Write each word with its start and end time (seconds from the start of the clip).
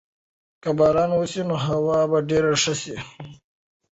که 0.61 0.69
باران 0.77 1.11
وسي 1.19 1.41
نو 1.49 1.55
هوا 1.65 1.99
به 2.11 2.19
ډېره 2.29 2.53
ښه 2.61 2.73
سي. 2.81 2.95